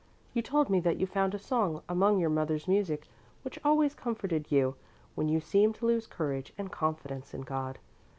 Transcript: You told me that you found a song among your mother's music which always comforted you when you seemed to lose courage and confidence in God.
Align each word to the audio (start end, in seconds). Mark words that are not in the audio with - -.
You 0.33 0.41
told 0.41 0.71
me 0.71 0.79
that 0.79 0.97
you 0.97 1.05
found 1.05 1.35
a 1.35 1.37
song 1.37 1.83
among 1.87 2.17
your 2.17 2.31
mother's 2.31 2.67
music 2.67 3.07
which 3.43 3.59
always 3.63 3.93
comforted 3.93 4.51
you 4.51 4.73
when 5.13 5.29
you 5.29 5.39
seemed 5.39 5.75
to 5.75 5.85
lose 5.85 6.07
courage 6.07 6.51
and 6.57 6.71
confidence 6.71 7.35
in 7.35 7.41
God. 7.41 7.77